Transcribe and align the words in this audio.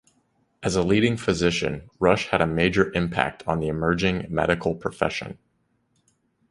As 0.63 0.75
a 0.75 0.81
leading 0.81 1.15
physician, 1.15 1.87
Rush 1.99 2.29
had 2.29 2.41
a 2.41 2.47
major 2.47 2.91
impact 2.95 3.43
on 3.45 3.59
the 3.59 3.67
emerging 3.67 4.25
medical 4.31 4.73
profession. 4.73 5.37